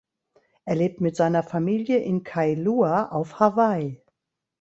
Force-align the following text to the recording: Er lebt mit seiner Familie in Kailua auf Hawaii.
Er 0.65 0.73
lebt 0.73 0.99
mit 0.99 1.15
seiner 1.15 1.43
Familie 1.43 1.99
in 1.99 2.23
Kailua 2.23 3.09
auf 3.09 3.39
Hawaii. 3.39 4.01